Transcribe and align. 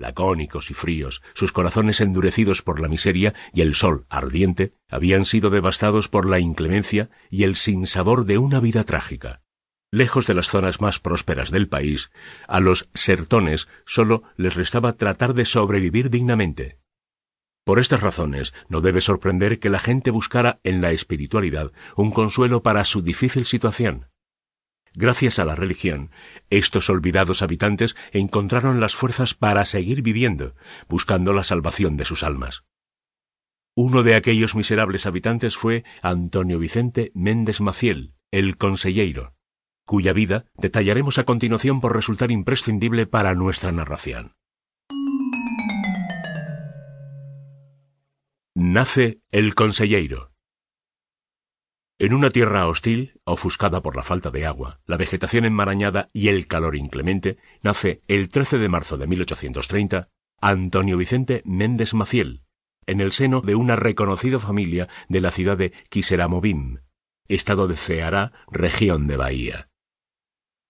lacónicos 0.00 0.70
y 0.70 0.74
fríos, 0.74 1.22
sus 1.34 1.52
corazones 1.52 2.00
endurecidos 2.00 2.62
por 2.62 2.80
la 2.80 2.88
miseria 2.88 3.34
y 3.52 3.60
el 3.60 3.74
sol 3.74 4.06
ardiente, 4.08 4.72
habían 4.88 5.24
sido 5.24 5.50
devastados 5.50 6.08
por 6.08 6.26
la 6.26 6.40
inclemencia 6.40 7.10
y 7.30 7.44
el 7.44 7.56
sinsabor 7.56 8.24
de 8.24 8.38
una 8.38 8.58
vida 8.58 8.82
trágica. 8.84 9.42
Lejos 9.92 10.26
de 10.26 10.34
las 10.34 10.48
zonas 10.48 10.80
más 10.80 11.00
prósperas 11.00 11.50
del 11.50 11.68
país, 11.68 12.10
a 12.48 12.60
los 12.60 12.88
sertones 12.94 13.68
solo 13.84 14.22
les 14.36 14.54
restaba 14.54 14.94
tratar 14.94 15.34
de 15.34 15.44
sobrevivir 15.44 16.10
dignamente. 16.10 16.78
Por 17.64 17.78
estas 17.78 18.00
razones, 18.00 18.54
no 18.68 18.80
debe 18.80 19.00
sorprender 19.00 19.58
que 19.58 19.68
la 19.68 19.78
gente 19.78 20.10
buscara 20.10 20.60
en 20.64 20.80
la 20.80 20.92
espiritualidad 20.92 21.72
un 21.94 22.10
consuelo 22.10 22.62
para 22.62 22.84
su 22.84 23.02
difícil 23.02 23.44
situación. 23.44 24.08
Gracias 24.94 25.38
a 25.38 25.44
la 25.44 25.54
religión, 25.54 26.10
estos 26.50 26.90
olvidados 26.90 27.42
habitantes 27.42 27.94
encontraron 28.12 28.80
las 28.80 28.94
fuerzas 28.94 29.34
para 29.34 29.64
seguir 29.64 30.02
viviendo, 30.02 30.56
buscando 30.88 31.32
la 31.32 31.44
salvación 31.44 31.96
de 31.96 32.04
sus 32.04 32.24
almas. 32.24 32.64
Uno 33.76 34.02
de 34.02 34.16
aquellos 34.16 34.56
miserables 34.56 35.06
habitantes 35.06 35.56
fue 35.56 35.84
Antonio 36.02 36.58
Vicente 36.58 37.12
Méndez 37.14 37.60
Maciel, 37.60 38.14
el 38.32 38.56
consellero, 38.56 39.34
cuya 39.86 40.12
vida 40.12 40.46
detallaremos 40.54 41.18
a 41.18 41.24
continuación 41.24 41.80
por 41.80 41.94
resultar 41.94 42.32
imprescindible 42.32 43.06
para 43.06 43.34
nuestra 43.34 43.70
narración. 43.70 44.34
Nace 48.54 49.20
el 49.30 49.54
consellero. 49.54 50.29
En 52.00 52.14
una 52.14 52.30
tierra 52.30 52.66
hostil, 52.66 53.20
ofuscada 53.24 53.82
por 53.82 53.94
la 53.94 54.02
falta 54.02 54.30
de 54.30 54.46
agua, 54.46 54.80
la 54.86 54.96
vegetación 54.96 55.44
enmarañada 55.44 56.08
y 56.14 56.28
el 56.28 56.46
calor 56.46 56.74
inclemente, 56.74 57.36
nace 57.62 58.00
el 58.08 58.30
13 58.30 58.56
de 58.56 58.70
marzo 58.70 58.96
de 58.96 59.06
1830 59.06 60.08
Antonio 60.40 60.96
Vicente 60.96 61.42
Méndez 61.44 61.92
Maciel, 61.92 62.42
en 62.86 63.02
el 63.02 63.12
seno 63.12 63.42
de 63.42 63.54
una 63.54 63.76
reconocida 63.76 64.38
familia 64.38 64.88
de 65.10 65.20
la 65.20 65.30
ciudad 65.30 65.58
de 65.58 65.74
Quiseramovim, 65.90 66.78
estado 67.28 67.68
de 67.68 67.76
Ceará, 67.76 68.32
región 68.50 69.06
de 69.06 69.18
Bahía. 69.18 69.68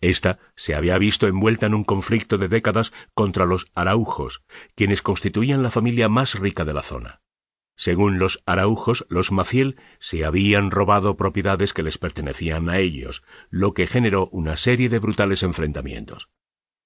Esta 0.00 0.38
se 0.54 0.76
había 0.76 0.96
visto 0.96 1.26
envuelta 1.26 1.66
en 1.66 1.74
un 1.74 1.82
conflicto 1.82 2.38
de 2.38 2.46
décadas 2.46 2.92
contra 3.14 3.46
los 3.46 3.66
araujos, 3.74 4.44
quienes 4.76 5.02
constituían 5.02 5.64
la 5.64 5.72
familia 5.72 6.08
más 6.08 6.38
rica 6.38 6.64
de 6.64 6.74
la 6.74 6.84
zona. 6.84 7.20
Según 7.76 8.18
los 8.18 8.42
araujos, 8.46 9.06
los 9.10 9.30
Maciel 9.32 9.76
se 9.98 10.24
habían 10.24 10.70
robado 10.70 11.16
propiedades 11.16 11.74
que 11.74 11.82
les 11.82 11.98
pertenecían 11.98 12.70
a 12.70 12.78
ellos, 12.78 13.22
lo 13.50 13.74
que 13.74 13.86
generó 13.86 14.28
una 14.32 14.56
serie 14.56 14.88
de 14.88 14.98
brutales 14.98 15.42
enfrentamientos. 15.42 16.30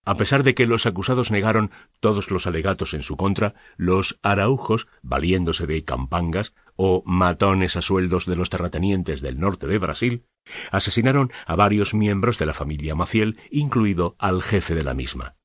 A 0.05 0.15
pesar 0.15 0.43
de 0.43 0.55
que 0.55 0.67
los 0.67 0.87
acusados 0.87 1.31
negaron 1.31 1.71
todos 2.01 2.31
los 2.31 2.47
alegatos 2.47 2.95
en 2.95 3.03
su 3.03 3.17
contra, 3.17 3.55
los 3.77 4.19
araujos, 4.23 4.89
valiéndose 5.03 5.67
de 5.67 5.85
campangas 5.85 6.55
o 6.75 7.03
matones 7.07 7.77
a 7.77 7.83
sueldos 7.83 8.27
de 8.27 8.35
los 8.35 8.51
terratenientes 8.51 9.21
del 9.21 9.39
norte 9.39 9.67
de 9.67 9.79
Brasil, 9.79 10.27
asesinaron 10.73 11.31
a 11.47 11.55
varios 11.55 11.95
miembros 11.95 12.39
de 12.39 12.47
la 12.47 12.55
familia 12.55 12.95
Maciel, 12.95 13.39
incluido 13.51 14.17
al 14.19 14.43
jefe 14.43 14.75
de 14.75 14.83
la 14.83 14.95
misma. 14.95 15.37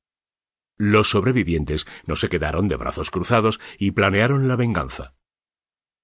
Los 0.78 1.10
sobrevivientes 1.10 1.86
no 2.06 2.16
se 2.16 2.28
quedaron 2.28 2.66
de 2.66 2.76
brazos 2.76 3.10
cruzados 3.10 3.60
y 3.78 3.92
planearon 3.92 4.48
la 4.48 4.56
venganza. 4.56 5.15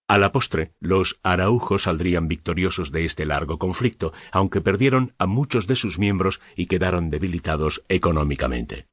A 0.09 0.19
la 0.19 0.33
postre, 0.33 0.75
los 0.81 1.19
araujos 1.23 1.85
saldrían 1.85 2.29
victoriosos 2.29 2.93
de 2.93 3.05
este 3.05 3.25
largo 3.25 3.59
conflicto, 3.59 4.13
aunque 4.31 4.61
perdieron 4.61 5.15
a 5.19 5.27
muchos 5.27 5.67
de 5.67 5.77
sus 5.77 5.99
miembros 5.99 6.41
y 6.57 6.67
quedaron 6.67 7.09
debilitados 7.09 7.83
económicamente. 7.89 8.89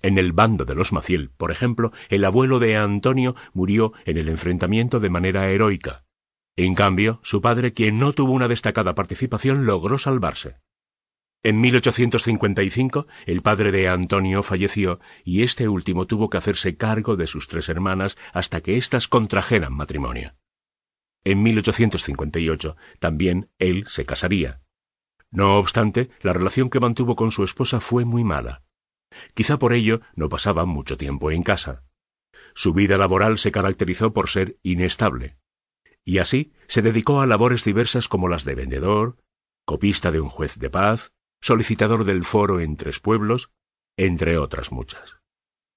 En 0.00 0.18
el 0.18 0.32
bando 0.32 0.64
de 0.64 0.74
los 0.74 0.92
Maciel, 0.92 1.30
por 1.30 1.50
ejemplo, 1.50 1.92
el 2.08 2.24
abuelo 2.24 2.58
de 2.58 2.76
Antonio 2.76 3.36
murió 3.52 3.92
en 4.04 4.18
el 4.18 4.28
enfrentamiento 4.28 5.00
de 5.00 5.10
manera 5.10 5.48
heroica. 5.50 6.04
En 6.56 6.74
cambio, 6.74 7.20
su 7.22 7.40
padre, 7.40 7.72
quien 7.72 7.98
no 7.98 8.12
tuvo 8.12 8.32
una 8.32 8.46
destacada 8.48 8.94
participación, 8.94 9.66
logró 9.66 9.98
salvarse. 9.98 10.58
En 11.46 11.60
1855 11.60 13.06
el 13.26 13.42
padre 13.42 13.70
de 13.70 13.86
Antonio 13.86 14.42
falleció 14.42 14.98
y 15.24 15.42
este 15.42 15.68
último 15.68 16.06
tuvo 16.06 16.30
que 16.30 16.38
hacerse 16.38 16.78
cargo 16.78 17.16
de 17.16 17.26
sus 17.26 17.48
tres 17.48 17.68
hermanas 17.68 18.16
hasta 18.32 18.62
que 18.62 18.78
éstas 18.78 19.08
contrajeran 19.08 19.74
matrimonio. 19.74 20.34
En 21.22 21.42
1858 21.42 22.76
también 22.98 23.50
él 23.58 23.84
se 23.88 24.06
casaría. 24.06 24.62
No 25.30 25.58
obstante, 25.58 26.08
la 26.22 26.32
relación 26.32 26.70
que 26.70 26.80
mantuvo 26.80 27.14
con 27.14 27.30
su 27.30 27.44
esposa 27.44 27.78
fue 27.78 28.06
muy 28.06 28.24
mala. 28.24 28.62
Quizá 29.34 29.58
por 29.58 29.74
ello 29.74 30.00
no 30.14 30.30
pasaba 30.30 30.64
mucho 30.64 30.96
tiempo 30.96 31.30
en 31.30 31.42
casa. 31.42 31.84
Su 32.54 32.72
vida 32.72 32.96
laboral 32.96 33.38
se 33.38 33.52
caracterizó 33.52 34.14
por 34.14 34.30
ser 34.30 34.58
inestable. 34.62 35.36
Y 36.06 36.18
así 36.18 36.54
se 36.68 36.80
dedicó 36.80 37.20
a 37.20 37.26
labores 37.26 37.64
diversas 37.64 38.08
como 38.08 38.28
las 38.28 38.46
de 38.46 38.54
vendedor, 38.54 39.18
copista 39.66 40.10
de 40.10 40.20
un 40.20 40.30
juez 40.30 40.58
de 40.58 40.70
paz, 40.70 41.12
solicitador 41.44 42.06
del 42.06 42.24
foro 42.24 42.58
en 42.58 42.76
tres 42.76 43.00
pueblos, 43.00 43.50
entre 43.98 44.38
otras 44.38 44.72
muchas. 44.72 45.18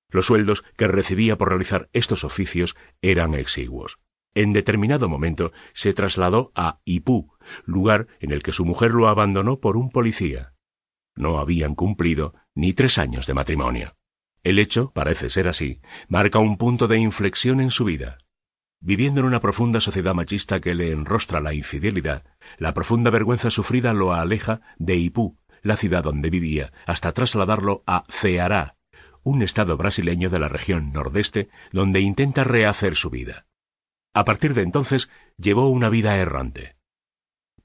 Los 0.09 0.27
sueldos 0.27 0.63
que 0.77 0.87
recibía 0.87 1.37
por 1.37 1.49
realizar 1.49 1.89
estos 1.91 2.23
oficios 2.23 2.77
eran 3.01 3.33
exiguos. 3.33 3.99
En 4.33 4.53
determinado 4.53 5.09
momento 5.09 5.51
se 5.73 5.91
trasladó 5.91 6.53
a 6.55 6.79
Ipú, 6.85 7.33
lugar 7.65 8.07
en 8.21 8.31
el 8.31 8.43
que 8.43 8.53
su 8.53 8.63
mujer 8.63 8.91
lo 8.91 9.09
abandonó 9.09 9.59
por 9.59 9.75
un 9.75 9.89
policía. 9.89 10.53
No 11.17 11.37
habían 11.37 11.75
cumplido 11.75 12.33
ni 12.55 12.71
tres 12.71 12.97
años 12.97 13.27
de 13.27 13.33
matrimonio. 13.33 13.97
El 14.43 14.59
hecho, 14.59 14.91
parece 14.93 15.29
ser 15.29 15.49
así, 15.49 15.81
marca 16.07 16.39
un 16.39 16.55
punto 16.55 16.87
de 16.87 16.97
inflexión 16.97 17.59
en 17.59 17.71
su 17.71 17.83
vida. 17.83 18.19
Viviendo 18.79 19.19
en 19.19 19.25
una 19.25 19.41
profunda 19.41 19.81
sociedad 19.81 20.15
machista 20.15 20.61
que 20.61 20.75
le 20.75 20.91
enrostra 20.93 21.41
la 21.41 21.53
infidelidad, 21.53 22.23
la 22.57 22.73
profunda 22.73 23.09
vergüenza 23.09 23.49
sufrida 23.49 23.93
lo 23.93 24.13
aleja 24.13 24.61
de 24.77 24.95
Ipú, 24.95 25.37
la 25.67 25.77
ciudad 25.77 26.03
donde 26.03 26.29
vivía, 26.29 26.73
hasta 26.85 27.11
trasladarlo 27.11 27.83
a 27.85 28.03
Ceará, 28.09 28.77
un 29.23 29.41
estado 29.41 29.77
brasileño 29.77 30.29
de 30.29 30.39
la 30.39 30.47
región 30.47 30.91
nordeste, 30.91 31.49
donde 31.71 31.99
intenta 31.99 32.43
rehacer 32.43 32.95
su 32.95 33.09
vida. 33.09 33.45
A 34.13 34.25
partir 34.25 34.53
de 34.53 34.63
entonces 34.63 35.09
llevó 35.37 35.69
una 35.69 35.89
vida 35.89 36.17
errante. 36.17 36.77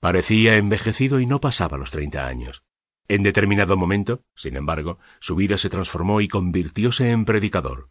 Parecía 0.01 0.57
envejecido 0.57 1.21
y 1.21 1.27
no 1.27 1.41
pasaba 1.41 1.79
los 1.79 1.93
treinta 1.93 2.27
años. 2.27 2.65
En 3.09 3.23
determinado 3.23 3.77
momento, 3.77 4.25
sin 4.35 4.57
embargo, 4.57 4.99
su 5.21 5.37
vida 5.37 5.59
se 5.59 5.69
transformó 5.69 6.21
y 6.21 6.29
convirtióse 6.29 7.11
en 7.11 7.25
predicador. 7.25 7.91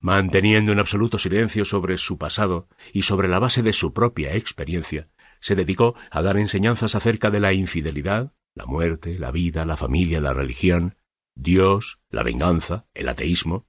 Manteniendo 0.00 0.72
un 0.72 0.80
absoluto 0.80 1.18
silencio 1.18 1.64
sobre 1.64 1.96
su 1.96 2.18
pasado 2.18 2.68
y 2.92 3.02
sobre 3.02 3.28
la 3.28 3.38
base 3.38 3.62
de 3.62 3.72
su 3.72 3.94
propia 3.94 4.34
experiencia, 4.34 5.08
se 5.40 5.56
dedicó 5.56 5.94
a 6.10 6.20
dar 6.20 6.36
enseñanzas 6.36 6.94
acerca 6.94 7.30
de 7.30 7.40
la 7.40 7.54
infidelidad, 7.54 8.34
la 8.54 8.66
muerte, 8.66 9.18
la 9.18 9.30
vida, 9.30 9.64
la 9.66 9.76
familia, 9.76 10.20
la 10.20 10.32
religión, 10.32 10.96
Dios, 11.34 11.98
la 12.10 12.22
venganza, 12.22 12.86
el 12.94 13.08
ateísmo. 13.08 13.66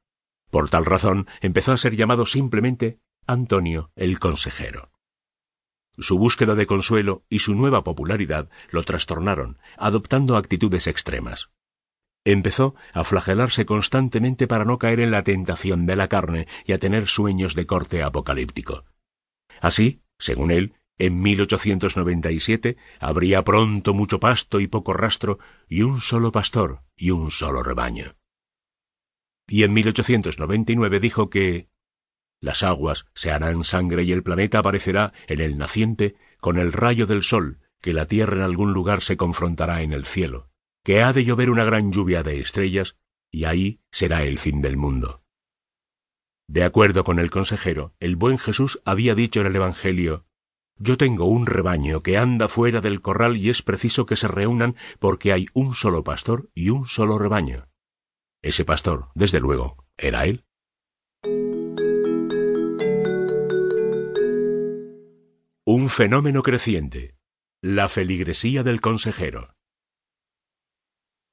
Por 0.51 0.69
tal 0.69 0.85
razón 0.85 1.27
empezó 1.41 1.71
a 1.71 1.77
ser 1.77 1.95
llamado 1.95 2.25
simplemente 2.25 2.99
Antonio 3.27 3.91
el 3.95 4.19
Consejero. 4.19 4.91
Su 5.97 6.19
búsqueda 6.19 6.55
de 6.55 6.67
consuelo 6.67 7.23
y 7.29 7.39
su 7.39 7.55
nueva 7.55 7.83
popularidad 7.83 8.49
lo 8.69 8.83
trastornaron, 8.83 9.57
adoptando 9.77 10.35
actitudes 10.35 10.87
extremas. 10.87 11.49
Empezó 12.25 12.75
a 12.93 13.03
flagelarse 13.03 13.65
constantemente 13.65 14.47
para 14.47 14.65
no 14.65 14.77
caer 14.77 14.99
en 14.99 15.11
la 15.11 15.23
tentación 15.23 15.85
de 15.85 15.95
la 15.95 16.09
carne 16.09 16.47
y 16.65 16.73
a 16.73 16.79
tener 16.79 17.07
sueños 17.07 17.55
de 17.55 17.65
corte 17.65 18.03
apocalíptico. 18.03 18.83
Así, 19.61 20.01
según 20.19 20.51
él, 20.51 20.73
en 20.97 21.21
1897 21.21 22.77
habría 22.99 23.43
pronto 23.43 23.93
mucho 23.93 24.19
pasto 24.19 24.59
y 24.59 24.67
poco 24.67 24.93
rastro 24.93 25.39
y 25.67 25.81
un 25.81 25.99
solo 25.99 26.31
pastor 26.31 26.83
y 26.95 27.11
un 27.11 27.31
solo 27.31 27.63
rebaño. 27.63 28.15
Y 29.47 29.63
en 29.63 29.73
1899 29.73 30.99
dijo 30.99 31.29
que 31.29 31.69
las 32.39 32.63
aguas 32.63 33.05
se 33.13 33.31
harán 33.31 33.63
sangre 33.63 34.03
y 34.03 34.11
el 34.11 34.23
planeta 34.23 34.59
aparecerá 34.59 35.13
en 35.27 35.41
el 35.41 35.57
naciente 35.57 36.15
con 36.39 36.57
el 36.57 36.73
rayo 36.73 37.07
del 37.07 37.23
sol, 37.23 37.59
que 37.81 37.93
la 37.93 38.07
tierra 38.07 38.37
en 38.37 38.41
algún 38.41 38.73
lugar 38.73 39.01
se 39.01 39.17
confrontará 39.17 39.81
en 39.81 39.93
el 39.93 40.05
cielo, 40.05 40.49
que 40.83 41.01
ha 41.01 41.13
de 41.13 41.25
llover 41.25 41.49
una 41.49 41.63
gran 41.63 41.91
lluvia 41.91 42.23
de 42.23 42.39
estrellas, 42.39 42.97
y 43.31 43.45
ahí 43.45 43.81
será 43.91 44.23
el 44.23 44.37
fin 44.37 44.61
del 44.61 44.77
mundo. 44.77 45.23
De 46.47 46.63
acuerdo 46.63 47.03
con 47.03 47.19
el 47.19 47.31
consejero, 47.31 47.95
el 47.99 48.15
buen 48.15 48.37
Jesús 48.37 48.81
había 48.85 49.15
dicho 49.15 49.41
en 49.41 49.47
el 49.47 49.55
Evangelio 49.55 50.25
yo 50.77 50.97
tengo 50.97 51.25
un 51.25 51.45
rebaño 51.45 52.03
que 52.03 52.17
anda 52.17 52.47
fuera 52.47 52.81
del 52.81 53.01
corral 53.01 53.37
y 53.37 53.49
es 53.49 53.61
preciso 53.61 54.05
que 54.05 54.15
se 54.15 54.27
reúnan 54.27 54.75
porque 54.99 55.31
hay 55.31 55.47
un 55.53 55.73
solo 55.73 56.03
pastor 56.03 56.49
y 56.53 56.69
un 56.69 56.85
solo 56.85 57.17
rebaño. 57.17 57.69
Ese 58.41 58.65
pastor, 58.65 59.09
desde 59.15 59.39
luego, 59.39 59.85
era 59.97 60.25
él. 60.25 60.45
Un 65.65 65.89
fenómeno 65.89 66.43
creciente. 66.43 67.15
La 67.61 67.89
feligresía 67.89 68.61
del 68.61 68.81
consejero. 68.81 69.55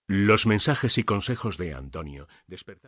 Los 0.08 0.46
mensajes 0.46 0.98
y 0.98 1.04
consejos 1.04 1.58
de 1.58 1.74
Antonio 1.74 2.28
despertaron 2.46 2.80